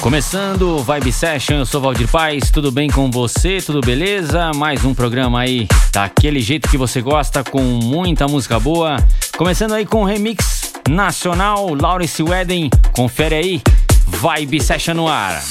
Começando 0.00 0.78
Vibe 0.78 1.12
Session, 1.12 1.56
eu 1.56 1.66
sou 1.66 1.80
Valdir 1.80 2.08
Paz, 2.08 2.50
tudo 2.50 2.70
bem 2.70 2.88
com 2.88 3.10
você? 3.10 3.58
Tudo 3.60 3.80
beleza? 3.80 4.52
Mais 4.54 4.84
um 4.84 4.94
programa 4.94 5.40
aí 5.40 5.66
daquele 5.92 6.40
jeito 6.40 6.68
que 6.68 6.78
você 6.78 7.02
gosta, 7.02 7.42
com 7.42 7.60
muita 7.60 8.28
música 8.28 8.60
boa. 8.60 8.96
Começando 9.36 9.74
aí 9.74 9.84
com 9.84 10.02
o 10.02 10.04
remix 10.04 10.72
nacional, 10.88 11.74
Laurence 11.74 12.22
Wedding, 12.22 12.70
confere 12.92 13.34
aí, 13.34 13.62
Vibe 14.06 14.60
Session 14.60 14.94
no 14.94 15.08
ar. 15.08 15.42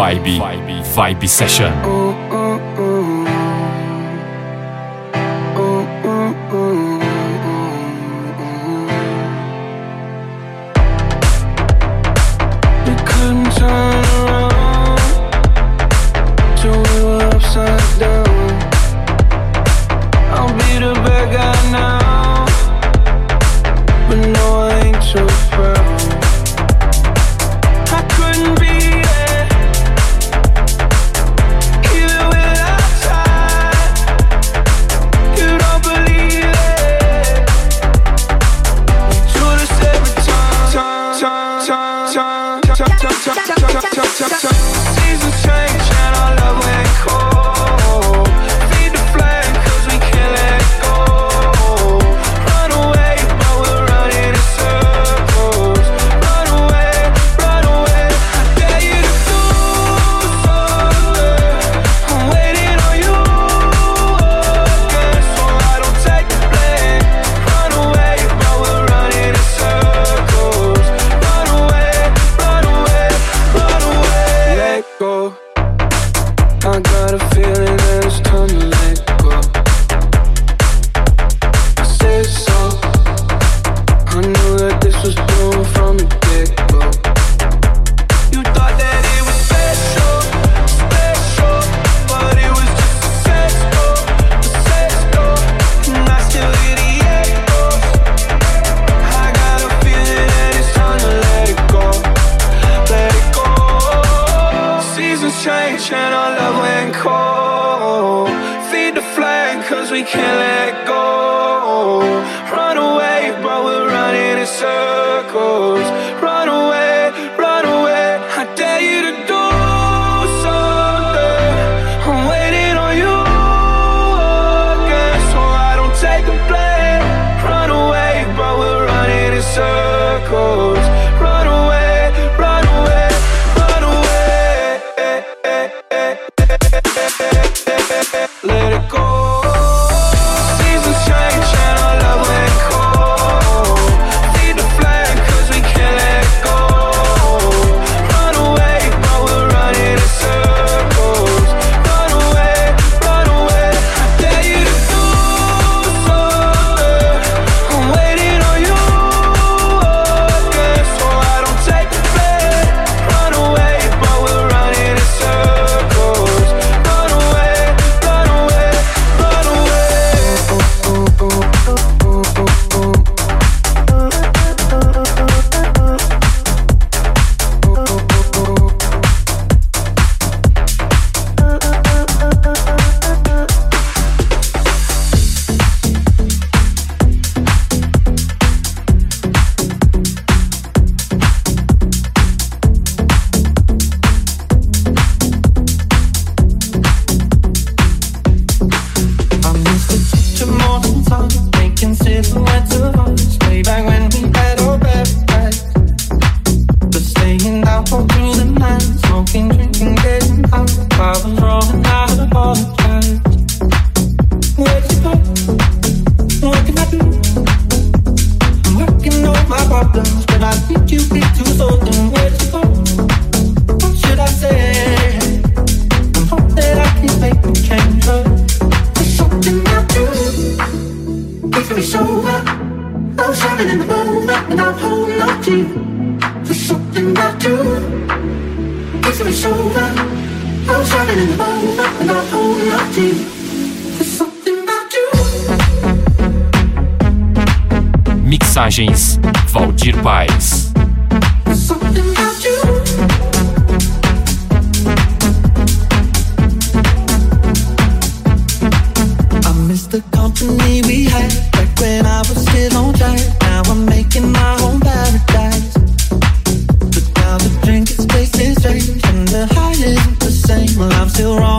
Vibe, 0.00 0.40
Vibe, 0.40 0.82
Vibe 0.82 1.28
Session. 1.28 2.29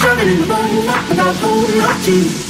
drowning 0.00 0.28
in 0.28 0.40
the 0.40 0.46
bone, 0.46 0.86
not 0.86 1.08
without 1.10 1.36
holding 1.36 1.80
on 1.82 2.00
to 2.00 2.49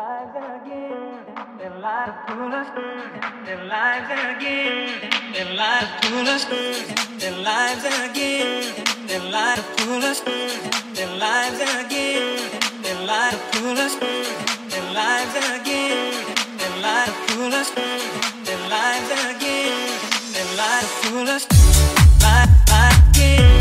lives 0.00 0.36
again, 0.56 1.58
their 1.58 1.74
lives 1.86 2.16
cool 2.26 2.54
us, 2.60 2.68
their 3.44 3.62
lives 3.64 4.10
again, 4.28 4.88
their 5.34 5.50
lives 5.60 5.92
cool 6.02 6.28
us, 6.34 6.44
their 7.20 7.36
lives 7.48 7.84
again, 7.84 8.62
their 9.08 9.24
lives 9.36 9.66
cool 9.76 10.02
us, 10.10 10.20
their 10.96 11.12
lives 11.24 11.60
again, 11.80 12.38
their 12.82 13.00
lives 13.12 13.42
cool 13.52 13.78
us, 13.86 13.94
their 14.72 14.86
lives 15.00 15.34
again, 15.52 16.12
their 16.60 16.76
lives 16.86 17.16
cool 17.28 17.54
us, 17.60 17.70
their 18.48 18.62
lives 18.76 19.10
again, 19.28 19.80
their 20.34 20.50
lives 20.62 20.92
cool 21.02 21.28
us, 21.36 21.44
life 22.24 22.54
again. 22.88 23.59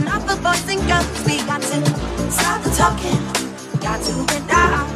Not 0.00 0.26
the 0.26 0.34
for 0.42 0.70
and 0.72 0.82
girls. 0.88 1.06
We 1.24 1.38
got 1.46 1.62
to 1.62 1.78
stop 2.28 2.62
the 2.64 2.70
talking, 2.70 3.16
got 3.80 4.02
to 4.02 4.12
get 4.26 4.48
down. 4.48 4.88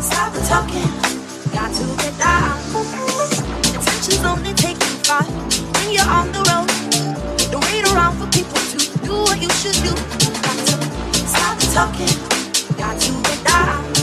Stop 0.00 0.32
the 0.32 0.40
talking, 0.46 0.86
got 1.50 1.74
to 1.74 1.84
get 1.98 2.16
down. 2.16 2.56
Attention's 3.74 4.24
only 4.24 4.54
taking 4.54 4.94
five 5.02 5.26
when 5.74 5.90
you're 5.90 6.06
on 6.06 6.30
the 6.30 6.38
road. 6.46 6.70
Don't 7.50 7.64
wait 7.66 7.84
around 7.90 8.16
for 8.16 8.28
people 8.30 8.60
to 8.60 8.78
do 9.02 9.12
what 9.26 9.42
you 9.42 9.50
should 9.58 9.74
do. 9.82 9.92
Got 10.38 10.54
to 10.54 10.76
stop 11.26 11.58
the 11.58 11.66
talking, 11.74 12.14
got 12.78 12.94
to 13.00 13.10
get 13.26 13.44
down. 13.44 13.94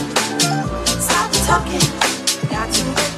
Stop 1.00 1.32
the 1.32 1.38
talking, 1.48 2.50
got 2.50 2.70
to 2.70 2.84
get 2.84 3.16
down. 3.16 3.17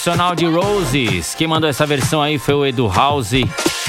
Sensacional 0.00 0.34
de 0.34 0.46
Roses. 0.46 1.34
Quem 1.34 1.46
mandou 1.46 1.68
essa 1.68 1.84
versão 1.84 2.22
aí 2.22 2.38
foi 2.38 2.54
o 2.54 2.64
Edu 2.64 2.88
House. 2.88 3.32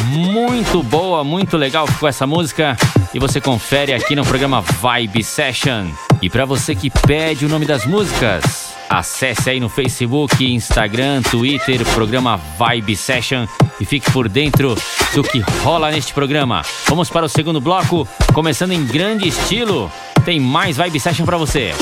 Muito 0.08 0.84
boa, 0.84 1.24
muito 1.24 1.56
legal 1.56 1.88
ficou 1.88 2.10
essa 2.10 2.28
música. 2.28 2.76
E 3.14 3.20
você 3.20 3.40
confere 3.40 3.94
aqui 3.94 4.14
no 4.14 4.26
programa 4.26 4.60
Vibe 4.60 5.24
Session. 5.24 5.88
E 6.22 6.30
para 6.30 6.44
você 6.44 6.76
que 6.76 6.90
pede 6.90 7.46
o 7.46 7.50
nome 7.50 7.66
das 7.66 7.86
músicas, 7.86 8.74
acesse 8.90 9.50
aí 9.50 9.60
no 9.62 9.70
Facebook, 9.70 10.44
Instagram, 10.44 11.22
Twitter, 11.22 11.82
programa 11.94 12.38
Vibe 12.58 12.96
Session 12.96 13.48
e 13.80 13.86
fique 13.86 14.12
por 14.12 14.28
dentro 14.28 14.76
do 15.14 15.24
que 15.24 15.40
rola 15.64 15.92
neste 15.92 16.14
programa. 16.14 16.62
Vamos 16.88 17.10
para 17.10 17.26
o 17.26 17.30
segundo 17.30 17.62
bloco, 17.62 18.06
começando 18.34 18.74
em 18.74 18.86
grande 18.86 19.30
estilo. 19.30 19.90
Tem 20.26 20.42
mais 20.42 20.76
Vibe 20.76 21.00
Session 21.00 21.26
para 21.26 21.38
você. 21.38 21.74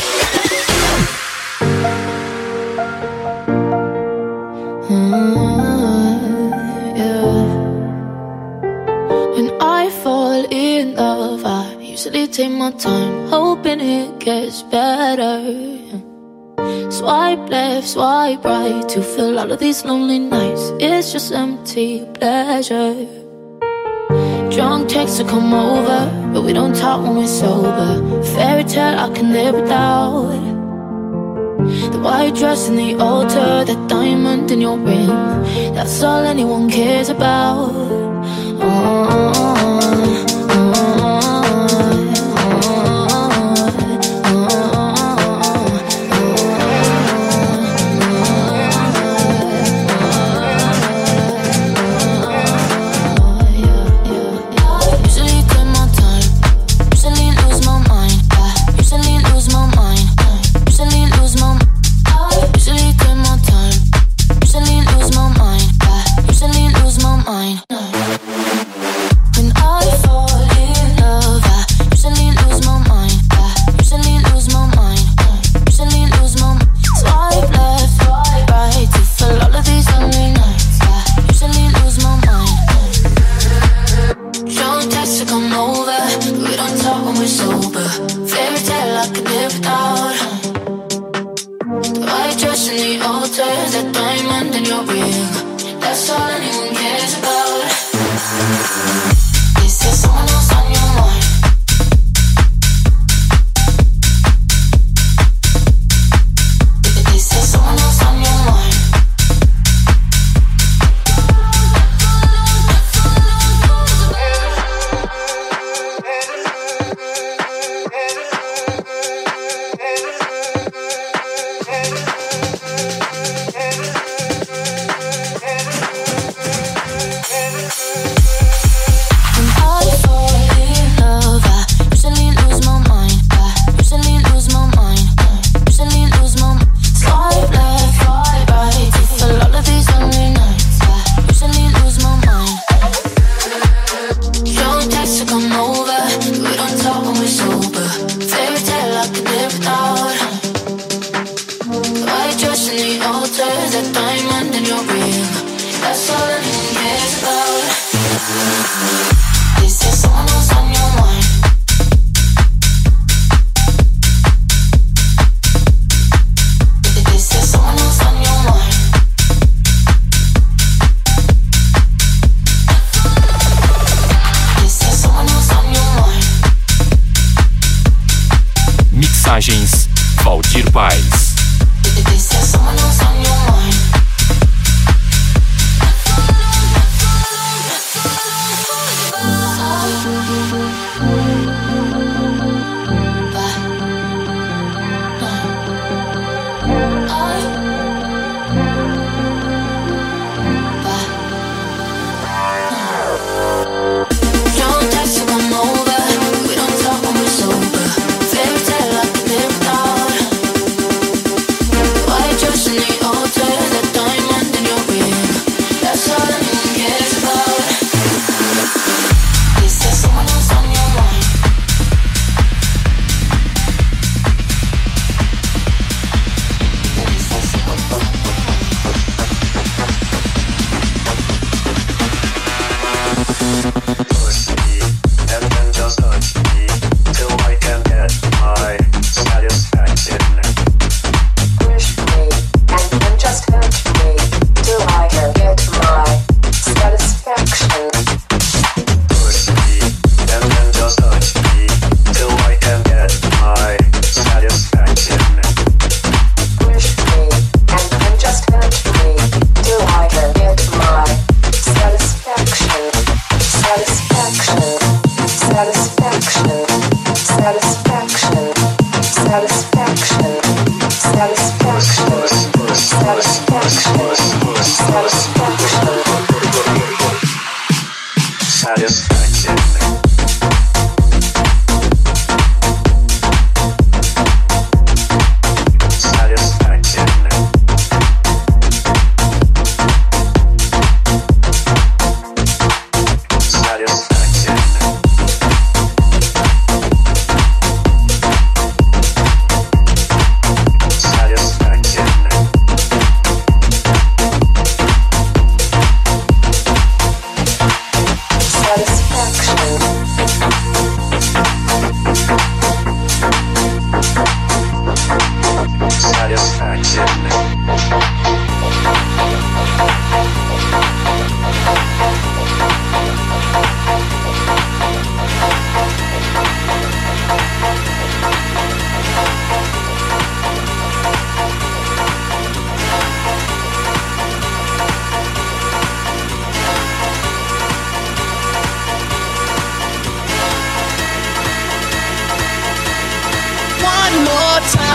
Mm-hmm. 4.90 6.50
When 9.36 9.62
I 9.62 9.90
fall 10.02 10.46
in 10.50 10.96
love, 10.96 11.46
I 11.46 11.78
usually 11.80 12.28
take 12.28 12.50
my 12.50 12.72
time, 12.72 13.28
hoping 13.30 13.82
it 13.82 14.18
gets 14.20 14.64
better. 14.64 15.46
Swipe 16.90 17.48
left, 17.50 17.88
swipe 17.88 18.44
right 18.44 18.90
to 18.90 19.04
fill 19.04 19.38
all 19.38 19.52
of 19.52 19.60
these 19.60 19.86
lonely 19.86 20.18
nights. 20.18 20.72
It's 20.80 21.12
just 21.12 21.32
empty 21.34 22.04
pleasure. 22.16 22.96
Drunk 24.50 24.90
texts 24.90 25.20
to 25.20 25.24
come 25.24 25.54
over, 25.54 26.32
but 26.34 26.42
we 26.42 26.52
don't 26.52 26.76
talk 26.76 27.04
when 27.04 27.16
we're 27.16 27.28
sober. 27.28 28.24
Fairy 28.34 28.64
tale 28.64 28.98
I 28.98 29.10
can 29.14 29.32
live 29.34 29.54
without. 29.54 30.59
The 31.60 32.00
white 32.00 32.36
dress 32.36 32.70
and 32.70 32.78
the 32.78 32.96
altar, 32.96 33.66
that 33.66 33.90
diamond 33.90 34.50
in 34.52 34.62
your 34.62 34.78
ring. 34.78 35.08
That's 35.74 36.02
all 36.02 36.24
anyone 36.24 36.70
cares 36.70 37.10
about. 37.10 37.90
Usually 38.60 39.79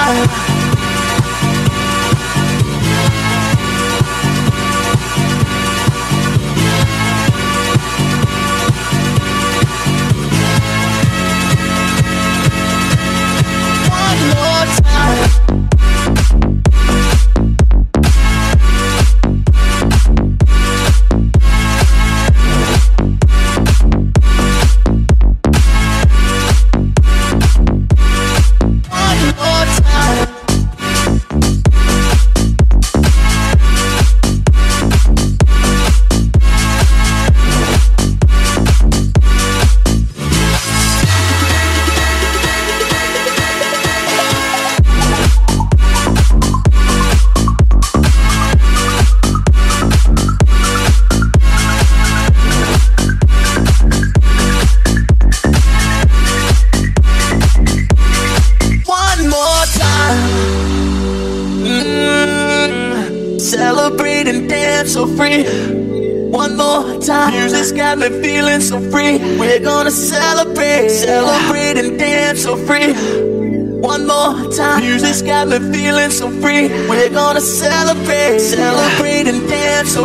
my 0.04 0.20
life. 0.20 0.43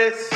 mujeres 0.00 0.29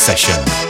Session. 0.00 0.69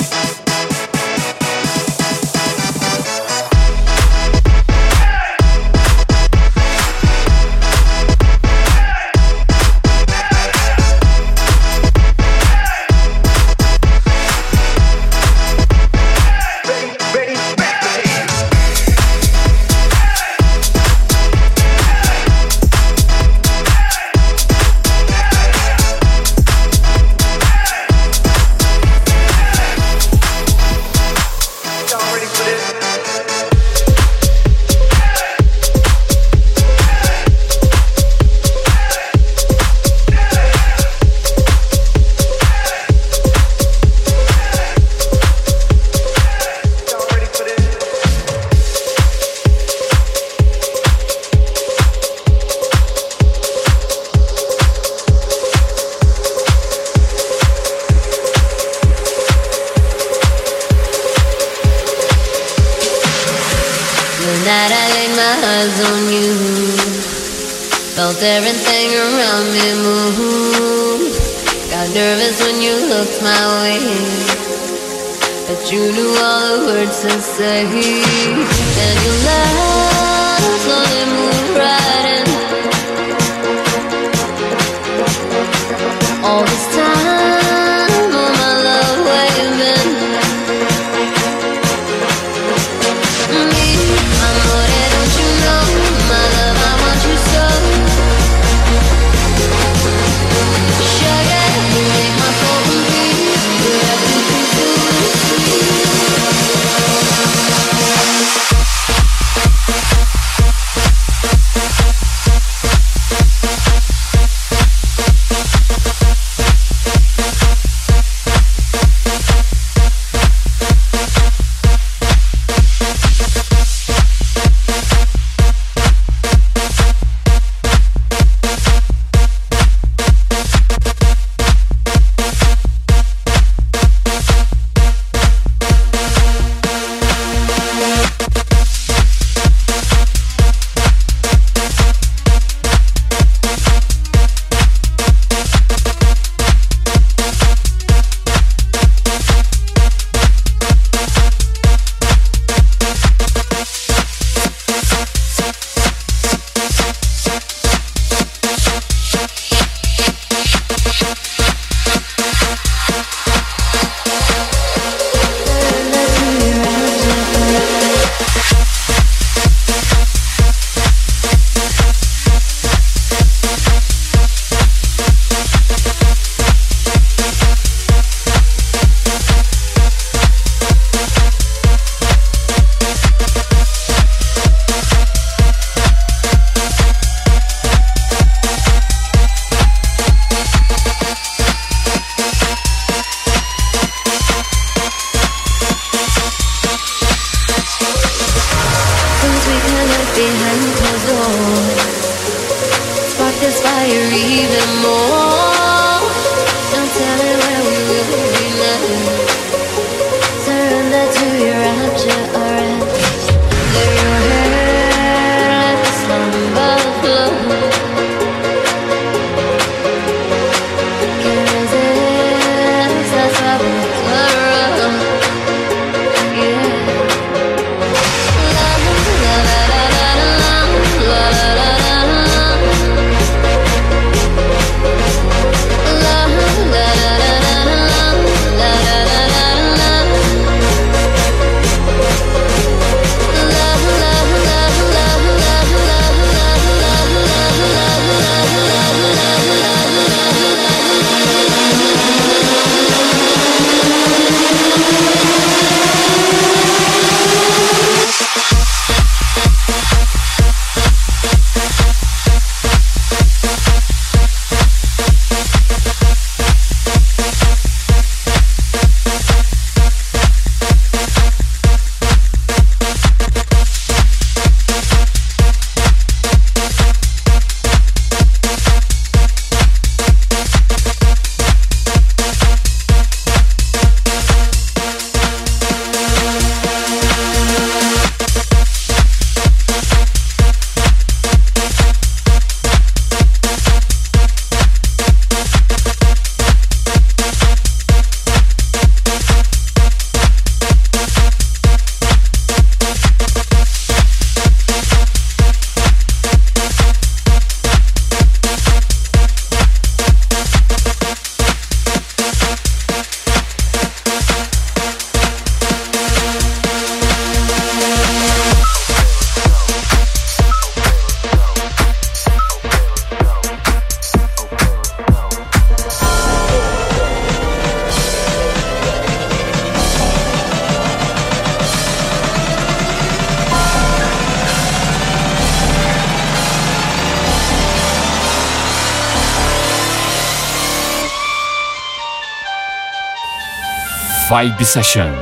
Vibe 344.31 344.63
Session. 344.65 345.13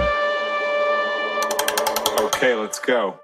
Okay, 2.26 2.54
let's 2.54 2.78
go. 2.78 3.18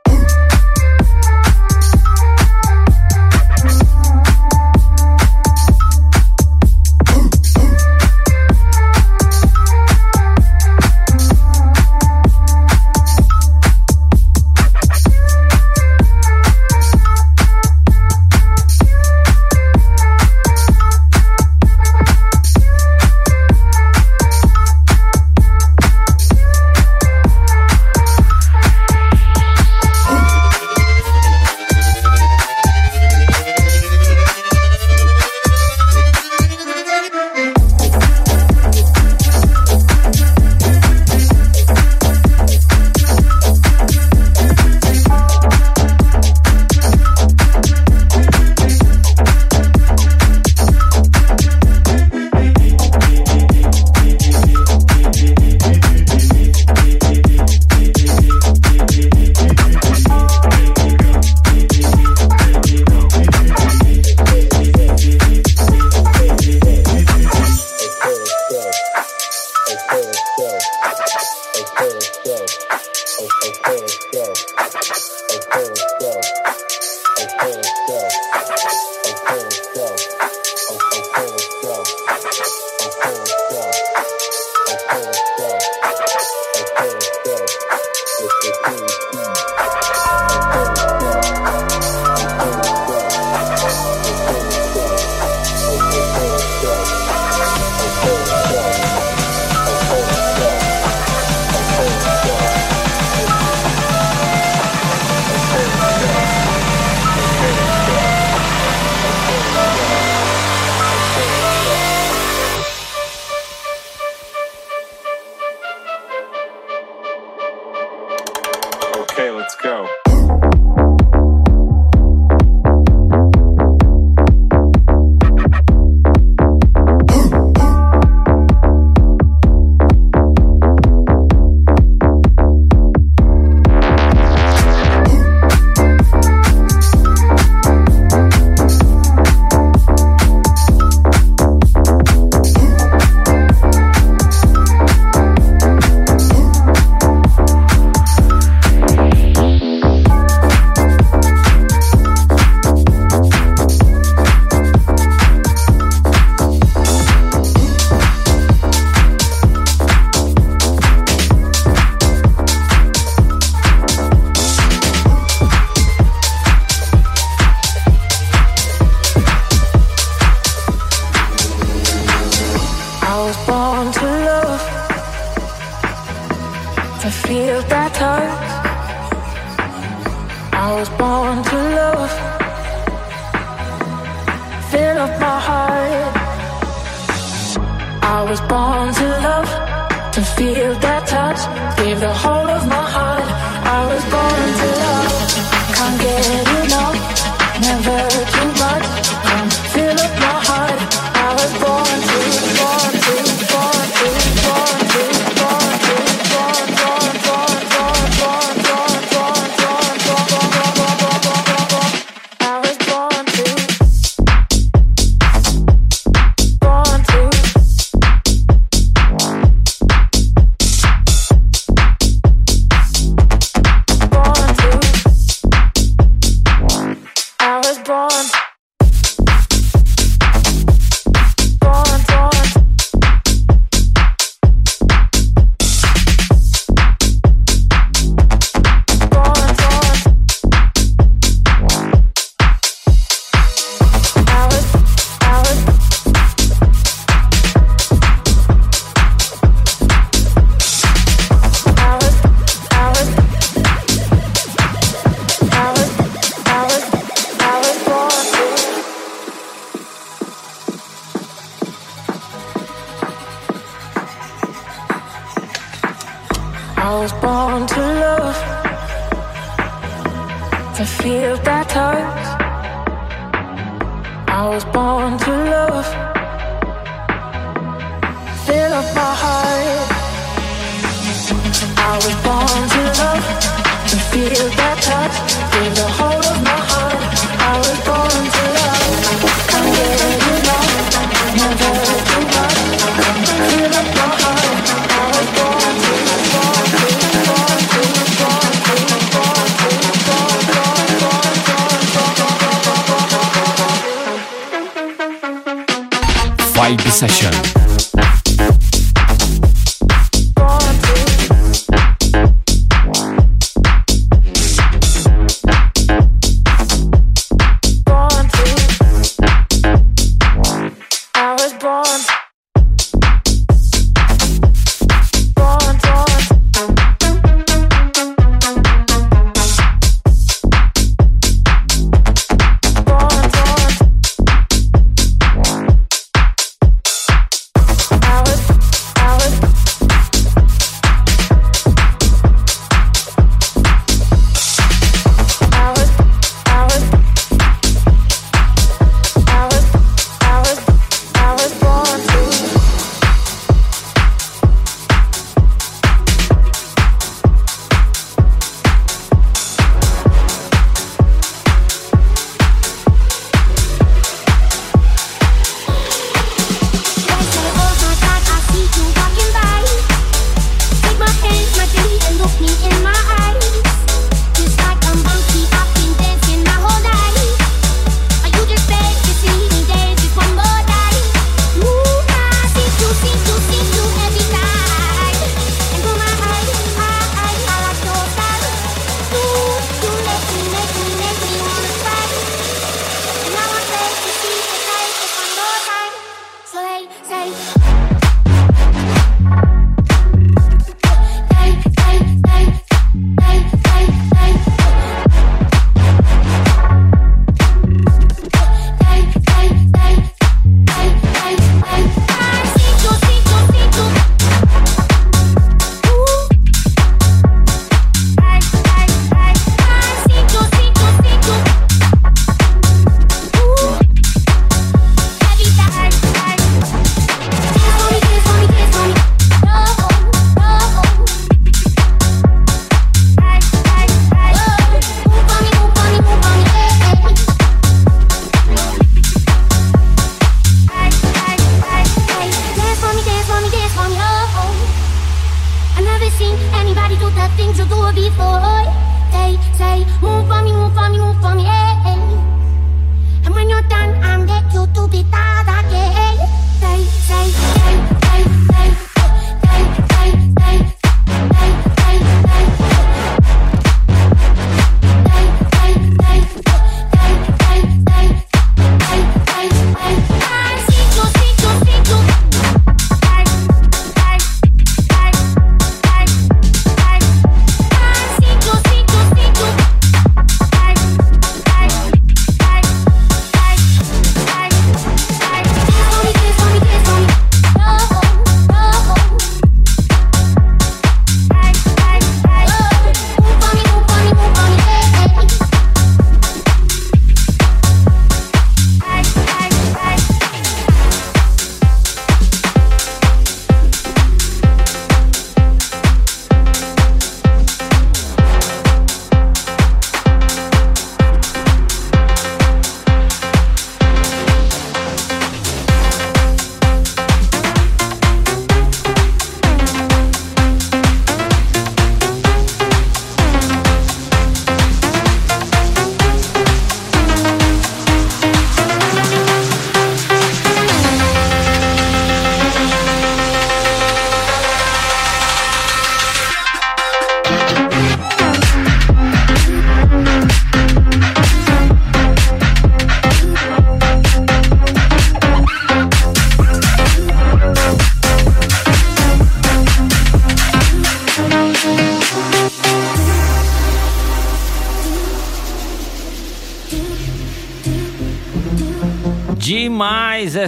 by 306.64 306.74
B 306.76 306.88
Session. 306.88 307.63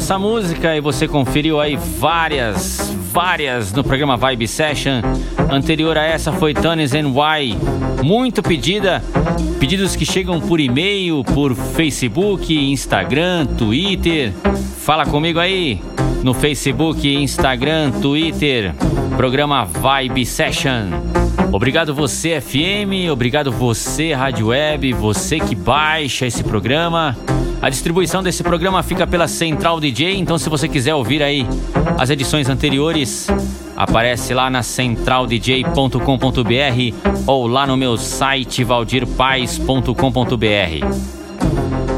Essa 0.06 0.20
música 0.20 0.76
e 0.76 0.80
você 0.80 1.08
conferiu 1.08 1.60
aí 1.60 1.74
várias, 1.74 2.94
várias 3.12 3.72
no 3.72 3.82
programa 3.82 4.16
Vibe 4.16 4.46
Session. 4.46 5.02
Anterior 5.50 5.98
a 5.98 6.04
essa 6.04 6.30
foi 6.30 6.54
Tunis 6.54 6.94
and 6.94 7.08
Y, 7.08 7.56
muito 8.04 8.40
pedida, 8.40 9.02
pedidos 9.58 9.96
que 9.96 10.06
chegam 10.06 10.40
por 10.40 10.60
e-mail, 10.60 11.24
por 11.24 11.56
Facebook, 11.56 12.54
Instagram, 12.54 13.46
Twitter. 13.58 14.32
Fala 14.78 15.04
comigo 15.04 15.40
aí 15.40 15.82
no 16.22 16.32
Facebook, 16.32 17.12
Instagram, 17.12 17.90
Twitter, 18.00 18.76
programa 19.16 19.64
Vibe 19.64 20.24
Session. 20.24 21.25
Obrigado 21.52 21.94
você 21.94 22.40
FM, 22.40 23.10
obrigado 23.10 23.52
você 23.52 24.12
Rádio 24.12 24.48
Web, 24.48 24.92
você 24.92 25.40
que 25.40 25.54
baixa 25.54 26.26
esse 26.26 26.44
programa. 26.44 27.16
A 27.62 27.70
distribuição 27.70 28.22
desse 28.22 28.42
programa 28.42 28.82
fica 28.82 29.06
pela 29.06 29.26
Central 29.26 29.80
DJ, 29.80 30.16
então 30.16 30.38
se 30.38 30.48
você 30.48 30.68
quiser 30.68 30.94
ouvir 30.94 31.22
aí 31.22 31.46
as 31.98 32.10
edições 32.10 32.48
anteriores, 32.48 33.26
aparece 33.76 34.34
lá 34.34 34.50
na 34.50 34.62
centraldj.com.br 34.62 37.12
ou 37.26 37.46
lá 37.46 37.66
no 37.66 37.76
meu 37.76 37.96
site 37.96 38.62
valdirpaz.com.br. 38.62 41.25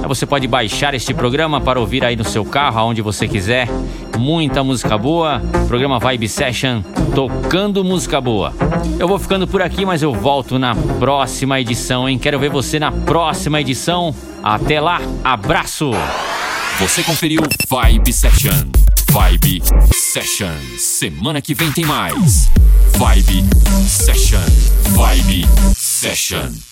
Você 0.09 0.25
pode 0.25 0.49
baixar 0.49 0.95
este 0.95 1.13
programa 1.13 1.61
para 1.61 1.79
ouvir 1.79 2.03
aí 2.03 2.17
no 2.17 2.25
seu 2.25 2.43
carro, 2.43 2.79
aonde 2.79 3.03
você 3.03 3.29
quiser. 3.29 3.69
Muita 4.17 4.65
música 4.65 4.97
boa. 4.97 5.43
Programa 5.69 5.99
Vibe 5.99 6.27
Session, 6.27 6.81
tocando 7.15 7.85
música 7.85 8.19
boa. 8.19 8.55
Eu 8.99 9.07
vou 9.07 9.19
ficando 9.19 9.47
por 9.47 9.61
aqui, 9.61 9.85
mas 9.85 10.03
eu 10.03 10.15
volto 10.15 10.59
na 10.59 10.75
próxima 10.75 11.61
edição, 11.61 12.09
hein? 12.09 12.19
Quero 12.19 12.39
ver 12.39 12.49
você 12.49 12.81
na 12.81 12.91
próxima 12.91 13.61
edição. 13.61 14.15
Até 14.43 14.81
lá, 14.81 14.99
abraço! 15.23 15.91
Você 16.81 17.03
conferiu 17.03 17.43
Vibe 17.69 18.11
Session. 18.11 18.65
Vibe 19.11 19.63
Session. 19.93 20.55
Semana 20.79 21.43
que 21.43 21.53
vem 21.53 21.71
tem 21.71 21.85
mais. 21.85 22.51
Vibe 22.97 23.45
Session. 23.87 24.41
Vibe 24.95 25.47
Session. 25.77 26.68